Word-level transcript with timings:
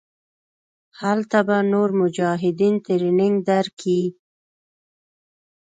هلته 0.99 1.39
به 1.47 1.57
نور 1.71 1.89
مجاهدين 2.01 2.75
ټرېننګ 2.85 3.35
دركي. 3.49 4.01